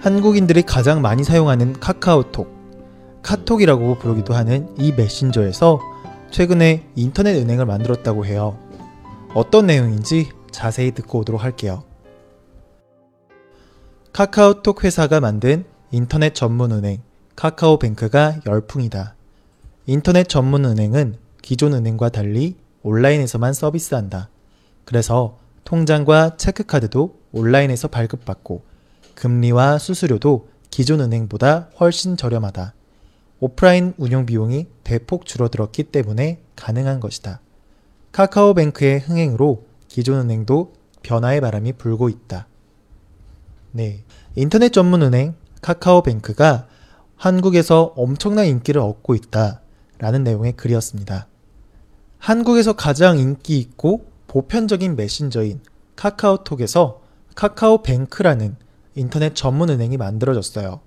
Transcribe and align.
한국인들이 0.00 0.62
가장 0.62 1.02
많이 1.02 1.24
사용하는 1.24 1.74
카카오톡, 1.74 2.48
카톡이라고 3.22 3.98
부르기도 3.98 4.32
하는 4.32 4.74
이 4.78 4.92
메신저에서 4.92 5.78
최근에 6.30 6.86
인터넷 6.94 7.36
은행을 7.36 7.66
만들었다고 7.66 8.24
해요. 8.24 8.56
어떤 9.34 9.66
내용인지 9.66 10.30
자세히 10.50 10.92
듣고 10.92 11.18
오도록 11.18 11.44
할게요. 11.44 11.84
카카오톡 14.14 14.84
회사가 14.84 15.20
만든 15.20 15.66
인터넷 15.90 16.34
전문 16.34 16.72
은행 16.72 17.02
카카오뱅크가 17.36 18.40
열풍이다. 18.46 19.14
인터넷 19.84 20.26
전문 20.30 20.64
은행은 20.64 21.16
기존 21.42 21.74
은행과 21.74 22.08
달리 22.08 22.56
온라인에서만 22.82 23.52
서비스한다. 23.52 24.30
그래서 24.86 25.36
통장과 25.64 26.38
체크카드도 26.38 27.16
온라인에서 27.32 27.88
발급받고 27.88 28.69
금리와 29.14 29.78
수수료도 29.78 30.48
기존 30.70 31.00
은행보다 31.00 31.70
훨씬 31.78 32.16
저렴하다. 32.16 32.74
오프라인 33.40 33.94
운영 33.96 34.26
비용이 34.26 34.66
대폭 34.84 35.26
줄어들었기 35.26 35.84
때문에 35.84 36.40
가능한 36.56 37.00
것이다. 37.00 37.40
카카오뱅크의 38.12 39.00
흥행으로 39.00 39.64
기존 39.88 40.20
은행도 40.20 40.74
변화의 41.02 41.40
바람이 41.40 41.74
불고 41.74 42.08
있다. 42.08 42.46
네. 43.72 44.04
인터넷 44.34 44.72
전문 44.72 45.02
은행 45.02 45.34
카카오뱅크가 45.62 46.68
한국에서 47.16 47.92
엄청난 47.96 48.46
인기를 48.46 48.80
얻고 48.80 49.14
있다. 49.14 49.60
라는 49.98 50.24
내용의 50.24 50.52
글이었습니다. 50.52 51.26
한국에서 52.18 52.74
가장 52.74 53.18
인기 53.18 53.58
있고 53.58 54.06
보편적인 54.26 54.96
메신저인 54.96 55.60
카카오톡에서 55.96 57.00
카카오뱅크라는 57.34 58.56
인터넷 58.94 59.34
전문 59.34 59.70
은행이 59.70 59.96
만들어졌어요. 59.96 60.80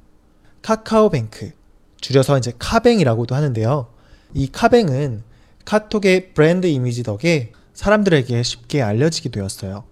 카카오뱅크, 0.61 1.51
줄여서 1.99 2.37
이제 2.37 2.53
카뱅이라고도 2.57 3.35
하는데요. 3.35 3.87
이 4.33 4.51
카뱅은 4.51 5.23
카톡의 5.65 6.33
브랜드 6.33 6.67
이미지 6.67 7.03
덕에 7.03 7.53
사람들에게 7.73 8.43
쉽게 8.43 8.81
알려지게 8.81 9.29
되었어요. 9.29 9.85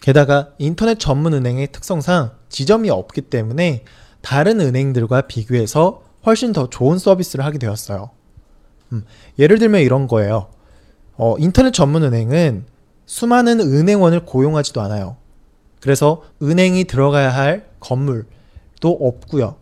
게다가 0.00 0.50
인터넷 0.58 0.98
전문 0.98 1.34
은행의 1.34 1.72
특성상 1.72 2.32
지점이 2.48 2.90
없기 2.90 3.22
때문에 3.22 3.84
다른 4.22 4.60
은행들과 4.60 5.22
비교해서 5.22 6.02
훨씬 6.24 6.52
더 6.52 6.68
좋은 6.70 6.98
서비스를 6.98 7.44
하게 7.44 7.58
되었어요. 7.58 8.10
음, 8.92 9.04
예를 9.38 9.58
들면 9.58 9.80
이런 9.82 10.06
거예요. 10.06 10.48
어, 11.16 11.36
인터넷 11.38 11.72
전문 11.72 12.02
은행은 12.02 12.66
수많은 13.06 13.60
은행원을 13.60 14.24
고용하지도 14.24 14.80
않아요. 14.82 15.16
그래서 15.80 16.22
은행이 16.42 16.84
들어가야 16.84 17.30
할 17.30 17.68
건물도 17.80 18.98
없고요. 19.00 19.56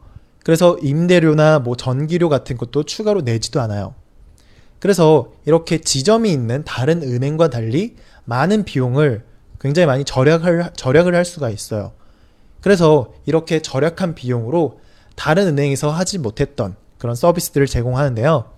그래서 0.44 0.78
임대료나 0.78 1.60
뭐 1.60 1.76
전기료 1.76 2.28
같은 2.28 2.56
것도 2.56 2.84
추가로 2.84 3.22
내지도 3.22 3.60
않아요. 3.60 3.94
그래서 4.80 5.32
이렇게 5.44 5.78
지점이 5.78 6.30
있는 6.30 6.64
다른 6.64 7.02
은행과 7.02 7.50
달리 7.50 7.96
많은 8.24 8.64
비용을 8.64 9.24
굉장히 9.60 9.86
많이 9.86 10.04
절약을, 10.04 10.70
절약을 10.76 11.14
할 11.14 11.24
수가 11.24 11.50
있어요. 11.50 11.92
그래서 12.60 13.12
이렇게 13.26 13.60
절약한 13.60 14.14
비용으로 14.14 14.80
다른 15.16 15.46
은행에서 15.48 15.90
하지 15.90 16.18
못했던 16.18 16.76
그런 16.98 17.14
서비스들을 17.14 17.66
제공하는데요. 17.66 18.50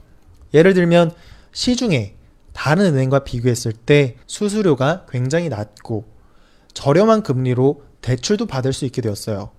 예를 0.52 0.74
들면 0.74 1.12
시중에 1.52 2.14
다른 2.52 2.86
은행과 2.86 3.20
비교했을 3.20 3.72
때 3.72 4.16
수수료가 4.26 5.06
굉장히 5.10 5.48
낮고 5.48 6.04
저렴한 6.72 7.22
금리로 7.22 7.82
대출도 8.02 8.46
받을 8.46 8.72
수 8.72 8.84
있게 8.84 9.02
되었어요. 9.02 9.50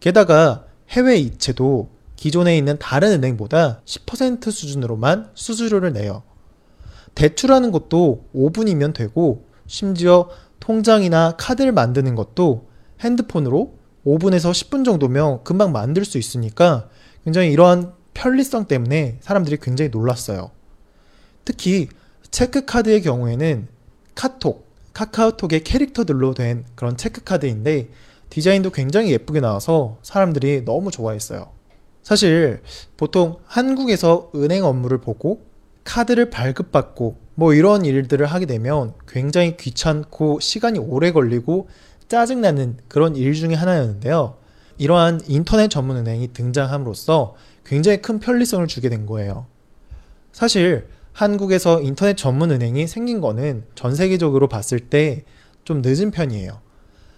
게다가 0.00 0.64
해외 0.88 1.16
이체도 1.16 1.90
기존에 2.16 2.56
있는 2.56 2.78
다른 2.78 3.12
은행보다 3.12 3.82
10% 3.84 4.50
수준으로만 4.50 5.30
수수료를 5.34 5.92
내요. 5.92 6.22
대출하는 7.14 7.70
것도 7.70 8.26
5분이면 8.34 8.94
되고 8.94 9.46
심지어 9.66 10.28
통장이나 10.60 11.36
카드를 11.36 11.72
만드는 11.72 12.14
것도 12.14 12.68
핸드폰으로 13.00 13.74
5분에서 14.06 14.52
10분 14.52 14.84
정도면 14.84 15.44
금방 15.44 15.72
만들 15.72 16.04
수 16.04 16.18
있으니까 16.18 16.88
굉장히 17.24 17.50
이러한 17.50 17.92
편리성 18.14 18.66
때문에 18.66 19.18
사람들이 19.20 19.58
굉장히 19.60 19.90
놀랐어요. 19.90 20.50
특히 21.44 21.88
체크카드의 22.30 23.02
경우에는 23.02 23.68
카톡, 24.14 24.65
카카오톡의 24.96 25.62
캐릭터들로 25.62 26.32
된 26.32 26.64
그런 26.74 26.96
체크카드인데 26.96 27.90
디자인도 28.30 28.70
굉장히 28.70 29.10
예쁘게 29.12 29.40
나와서 29.40 29.98
사람들이 30.02 30.64
너무 30.64 30.90
좋아했어요. 30.90 31.50
사실 32.02 32.62
보통 32.96 33.36
한국에서 33.44 34.30
은행 34.34 34.64
업무를 34.64 34.98
보고 34.98 35.44
카드를 35.84 36.30
발급받고 36.30 37.18
뭐 37.34 37.52
이런 37.52 37.84
일들을 37.84 38.24
하게 38.24 38.46
되면 38.46 38.94
굉장히 39.06 39.58
귀찮고 39.58 40.40
시간이 40.40 40.78
오래 40.78 41.12
걸리고 41.12 41.68
짜증나는 42.08 42.78
그런 42.88 43.16
일 43.16 43.34
중에 43.34 43.52
하나였는데요. 43.52 44.38
이러한 44.78 45.20
인터넷 45.26 45.68
전문 45.68 45.98
은행이 45.98 46.32
등장함으로써 46.32 47.34
굉장히 47.66 48.00
큰 48.00 48.18
편리성을 48.18 48.66
주게 48.66 48.88
된 48.88 49.04
거예요. 49.04 49.46
사실 50.32 50.88
한국에서 51.16 51.80
인터넷 51.80 52.16
전문 52.16 52.50
은행이 52.50 52.86
생긴 52.86 53.20
거는 53.20 53.64
전 53.74 53.94
세계적으로 53.94 54.48
봤을 54.48 54.78
때 54.78 55.24
좀 55.66 55.82
늦은 55.84 56.12
편이에요. 56.12 56.60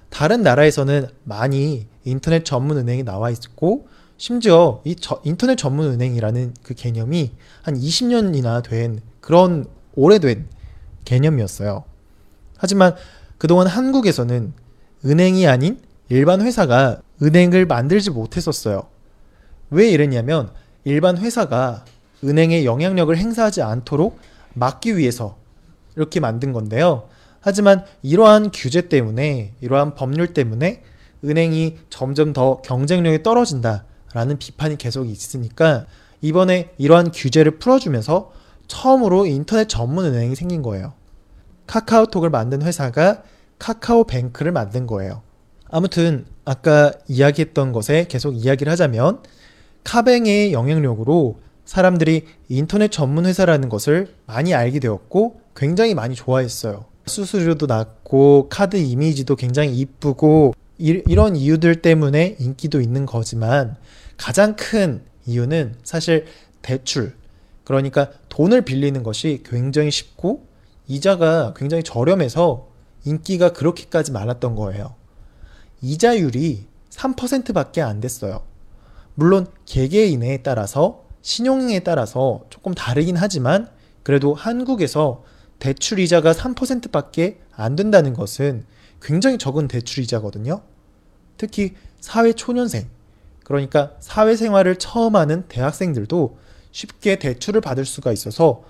다른 0.09 0.43
나라에서는 0.43 1.07
많이 1.23 1.87
인터넷 2.05 2.45
전문 2.45 2.79
은행이 2.79 3.05
나와 3.05 3.31
있고 3.31 3.87
심지어 4.17 4.81
이 4.85 4.97
저, 4.97 5.21
인터넷 5.23 5.57
전문 5.57 5.87
은행이라는 5.93 6.55
그 6.63 6.75
개념이 6.75 7.31
한 7.63 7.79
20년이나 7.79 8.65
된 8.65 9.01
그런 9.21 9.67
오래된 9.95 10.49
개념이었어요. 11.05 11.85
하지만 12.57 12.97
그동안 13.37 13.67
한국에서는 13.67 14.55
은행이 15.05 15.47
아닌 15.47 15.79
일반 16.09 16.41
회사가 16.41 17.03
은행을 17.23 17.67
만들지 17.67 18.11
못했었어요. 18.11 18.89
왜 19.71 19.91
이랬냐면 19.91 20.51
일반 20.85 21.19
회사가 21.19 21.85
은행에 22.25 22.65
영향력을 22.65 23.17
행사하지 23.17 23.63
않도록 23.63 24.19
막기 24.55 24.97
위해서 24.97 25.37
이렇게 25.97 26.21
만든 26.21 26.53
건데요. 26.53 27.09
하지만 27.41 27.85
이러한 28.03 28.51
규제 28.53 28.89
때문에, 28.89 29.53
이러한 29.61 29.95
법률 29.95 30.35
때문에 30.35 30.83
은행이 31.25 31.79
점점 31.91 32.33
더 32.33 32.61
경쟁력이 32.63 33.23
떨어진다라는 33.23 34.39
비판이 34.39 34.77
계속 34.77 35.07
있으니까 35.07 35.87
이번에 36.21 36.71
이러한 36.79 37.11
규제를 37.13 37.59
풀어주면서 37.59 38.33
처음으로 38.67 39.27
인터넷 39.27 39.69
전문 39.69 40.05
은행이 40.05 40.35
생긴 40.35 40.63
거예요. 40.63 40.93
카카오톡을 41.67 42.31
만든 42.31 42.63
회사가 42.63 43.23
카카오뱅크를 43.59 44.53
만든 44.53 44.87
거예요. 44.87 45.23
아무튼 45.71 46.27
아까 46.45 46.93
이야기했던 47.09 47.73
것에 47.73 48.07
계속 48.09 48.35
이야기를 48.35 48.71
하자면 48.73 49.23
카뱅의 49.85 50.53
영향력으로 50.53 51.41
사람들이 51.69 52.25
인터넷 52.49 52.91
전문 52.91 53.27
회사라는 53.27 53.69
것을 53.69 54.15
많이 54.25 54.55
알게 54.55 54.81
되었고 54.81 55.43
굉장히 55.55 55.93
많이 55.95 56.15
좋아했어요. 56.15 56.87
수수료도 57.05 57.67
낮고 57.67 58.49
카드 58.49 58.77
이미지도 58.77 59.37
굉장히 59.37 59.77
이쁘고 59.77 60.55
이, 60.79 61.03
이런 61.07 61.37
이유들 61.37 61.83
때문에 61.83 62.37
인기도 62.39 62.81
있는 62.81 63.05
거지만 63.05 63.77
가장 64.17 64.57
큰 64.57 65.03
이유는 65.27 65.75
사실 65.85 66.25
대출 66.63 67.15
그러니까 67.65 68.13
돈을 68.31 68.63
빌리는 68.63 69.03
것이 69.03 69.43
굉장히 69.45 69.91
쉽고 69.91 70.47
이자가 70.87 71.53
굉장히 71.55 71.83
저렴해서 71.83 72.69
인기가 73.05 73.53
그렇게까지 73.53 74.13
많았던 74.13 74.55
거예요. 74.55 74.95
이자율이 75.83 76.67
3%밖에 76.89 77.83
안 77.83 78.01
됐어요. 78.01 78.41
물론 79.15 79.47
개개인에 79.67 80.39
따라서 80.39 81.08
신용에 81.33 81.81
따라서 81.81 82.47
조금 82.49 82.73
다르긴 82.73 83.15
하지만 83.19 83.69
그래도 84.03 84.33
한국에서 84.33 85.25
대출 85.59 85.99
이자가 85.99 86.33
3%밖에 86.33 87.39
안 87.55 87.77
된다는 87.77 88.15
것은 88.15 88.65
굉장히 89.03 89.37
적은 89.37 89.69
대출 89.69 90.03
이자거든요. 90.03 90.63
특히 91.37 91.75
사회 92.01 92.33
초년생, 92.33 92.89
그러니까 93.45 93.93
사회생활을 94.01 94.77
처음 94.77 95.17
하는 95.17 95.43
대학생들도 95.49 96.39
쉽게 96.73 97.19
대출을 97.19 97.61
받을 97.61 97.85
수가 97.85 98.11
있어서 98.13 98.63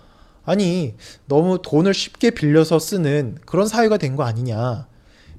아니, 0.44 0.96
너무 1.26 1.60
돈을 1.62 1.94
쉽게 1.94 2.30
빌려서 2.32 2.80
쓰는 2.80 3.38
그런 3.46 3.68
사회가 3.68 3.98
된 3.98 4.16
거 4.16 4.24
아니냐. 4.24 4.88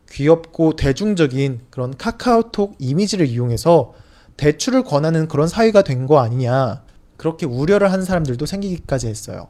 귀엽고 0.10 0.78
대중적인 0.78 1.64
그런 1.70 1.98
카카오톡 1.98 2.76
이미지를 2.80 3.26
이용해서 3.28 3.94
대출을 4.38 4.84
권하는 4.84 5.28
그런 5.28 5.50
사회가 5.50 5.82
된 5.82 6.08
거 6.08 6.20
아니냐. 6.20 6.84
그렇게 7.20 7.46
우려를 7.46 7.92
하는 7.92 8.06
사람들도 8.06 8.46
생기기까지 8.46 9.08
했어요. 9.08 9.50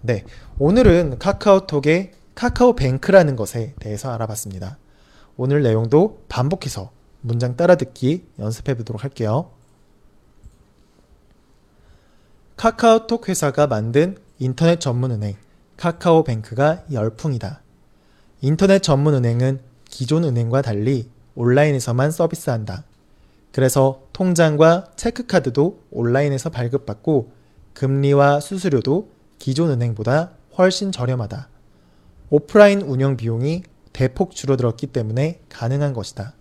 네. 0.00 0.24
오늘은 0.58 1.18
카카오톡의 1.18 2.12
카카오뱅크라는 2.34 3.36
것에 3.36 3.74
대해서 3.78 4.10
알아봤습니다. 4.12 4.78
오늘 5.36 5.62
내용도 5.62 6.24
반복해서 6.30 6.90
문장 7.20 7.56
따라 7.56 7.74
듣기 7.74 8.24
연습해 8.38 8.74
보도록 8.78 9.04
할게요. 9.04 9.50
카카오톡 12.56 13.28
회사가 13.28 13.66
만든 13.66 14.16
인터넷 14.38 14.80
전문 14.80 15.10
은행 15.10 15.36
카카오뱅크가 15.76 16.86
열풍이다. 16.90 17.60
인터넷 18.40 18.82
전문 18.82 19.12
은행은 19.12 19.60
기존 19.84 20.24
은행과 20.24 20.62
달리 20.62 21.10
온라인에서만 21.34 22.10
서비스한다. 22.10 22.84
그래서 23.58 24.02
통장과 24.12 24.92
체크카드도 24.94 25.82
온라인에서 25.90 26.48
발급받고 26.48 27.32
금리와 27.72 28.38
수수료도 28.38 29.10
기존 29.40 29.70
은행보다 29.70 30.30
훨씬 30.56 30.92
저렴하다. 30.92 31.48
오프라인 32.30 32.82
운영 32.82 33.16
비용이 33.16 33.64
대폭 33.92 34.30
줄어들었기 34.30 34.86
때문에 34.86 35.40
가능한 35.48 35.92
것이다. 35.92 36.34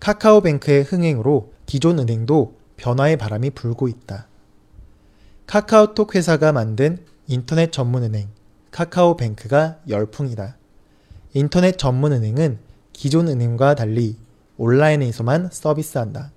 카카오뱅크의 0.00 0.82
흥행으로 0.82 1.54
기존 1.64 1.98
은행도 1.98 2.58
변화의 2.76 3.16
바람이 3.16 3.48
불고 3.52 3.88
있다. 3.88 4.28
카카오톡 5.46 6.14
회사가 6.14 6.52
만든 6.52 6.98
인터넷 7.26 7.72
전문 7.72 8.02
은행 8.02 8.28
카카오뱅크가 8.70 9.78
열풍이다. 9.88 10.58
인터넷 11.32 11.78
전문 11.78 12.12
은행은 12.12 12.58
기존 12.92 13.28
은행과 13.28 13.76
달리 13.76 14.18
온라인에서만 14.58 15.48
서비스한다. 15.50 16.33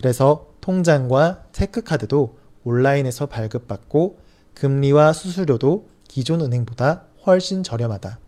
그래서 0.00 0.46
통장과 0.62 1.44
체크카드도 1.52 2.38
온라인에서 2.64 3.26
발급받고 3.26 4.18
금리와 4.54 5.12
수수료도 5.12 5.88
기존 6.08 6.40
은행보다 6.40 7.04
훨씬 7.26 7.62
저렴하다. 7.62 8.18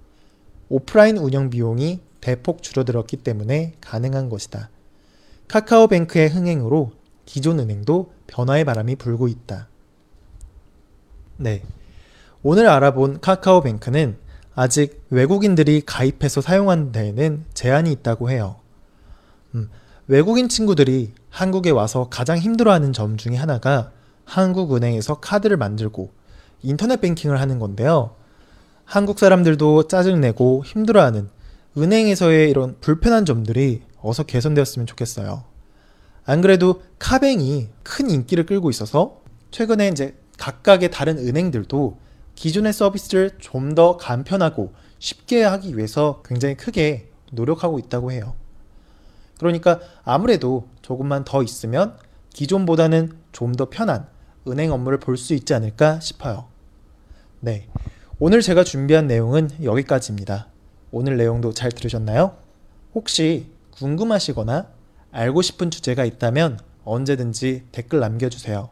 오프라인 0.69 1.17
운영 1.17 1.49
비용이 1.49 2.01
대폭 2.21 2.63
줄어들었기 2.63 3.17
때문에 3.17 3.73
가능한 3.81 4.29
것이다. 4.29 4.69
카카오뱅크의 5.49 6.29
흥행으로 6.29 6.93
기존 7.25 7.59
은행도 7.59 8.13
변화의 8.27 8.67
바람이 8.67 8.97
불고 8.97 9.27
있다. 9.27 9.69
네. 11.39 11.63
오늘 12.43 12.69
알아본 12.69 13.23
카카오뱅크는 13.23 14.19
아직 14.55 15.07
외국인들이 15.09 15.81
가입해서 15.87 16.43
사용하는 16.43 16.93
데에는 16.93 17.47
제한이 17.55 17.91
있다고 17.93 18.31
해요. 18.31 18.57
음, 19.55 19.71
외국인 20.07 20.51
친구들이 20.51 21.15
한국에 21.33 21.71
와서 21.71 22.09
가장 22.11 22.37
힘들어하는 22.37 22.93
점 22.93 23.17
중에 23.17 23.37
하나가 23.37 23.91
한국은행에서 24.27 25.21
카드를 25.21 25.57
만들고 25.57 26.13
인터넷 26.63 27.01
뱅킹을 27.01 27.41
하는 27.41 27.59
건데요. 27.59 28.15
한국 28.85 29.19
사람들도 29.19 29.89
짜증내고 29.89 30.63
힘들어하는 30.67 31.31
은행에서의 31.79 32.51
이런 32.51 32.77
불편한 32.81 33.25
점들이 33.25 33.81
어서 34.03 34.25
개선되었으면 34.25 34.87
좋겠어요. 34.87 35.45
안 36.27 36.43
그래도 36.43 36.83
카뱅이 36.99 37.69
큰 37.83 38.11
인기를 38.11 38.45
끌고 38.45 38.69
있어서 38.69 39.23
최근에 39.51 39.89
이제 39.89 40.15
각각의 40.37 40.91
다른 40.91 41.17
은행들도 41.17 41.99
기존의 42.35 42.75
서비스를 42.75 43.31
좀 43.39 43.75
더 43.75 43.97
간편하고 43.97 44.75
쉽게 44.99 45.43
하기 45.45 45.79
위해서 45.79 46.23
굉장히 46.27 46.59
크게 46.59 47.11
노력하고 47.31 47.79
있다고 47.79 48.13
해요. 48.13 48.35
그러니까 49.39 49.81
아무래도 50.05 50.69
조금만 50.83 51.25
더 51.25 51.43
있으면 51.43 51.97
기존보다는 52.31 53.13
좀 53.33 53.53
더 53.57 53.69
편한 53.71 54.07
은행 54.49 54.73
업무를 54.73 54.99
볼 54.99 55.17
수 55.17 55.35
있지 55.35 55.55
않을까 55.55 56.01
싶어요. 56.01 56.47
네. 57.41 57.69
오늘 58.19 58.41
제가 58.41 58.65
준비한 58.65 59.07
내용은 59.07 59.51
여기까지입니다. 59.63 60.49
오늘 60.91 61.17
내용도 61.17 61.53
잘 61.53 61.71
들으셨나요? 61.73 62.37
혹시 62.95 63.47
궁금하시거나 63.73 64.69
알고 65.11 65.43
싶은 65.43 65.71
주제가 65.71 66.05
있다면 66.05 66.59
언제든지 66.85 67.65
댓글 67.73 68.01
남겨주세요. 68.01 68.69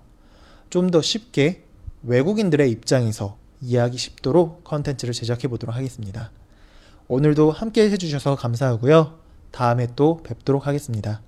좀 0.71 0.91
더 0.91 1.03
쉽게 1.03 1.65
외국인들의 2.03 2.71
입장에서 2.71 3.37
이해하기 3.61 3.99
쉽도록 3.99 4.65
컨텐츠를 4.65 5.13
제작해 5.15 5.49
보도록 5.49 5.75
하겠습니다. 5.77 6.31
오늘도 7.09 7.51
함께 7.51 7.91
해주셔서 7.91 8.37
감사하고요. 8.37 9.19
다음에 9.51 9.89
또 9.97 10.23
뵙도록 10.23 10.67
하겠습니다. 10.67 11.21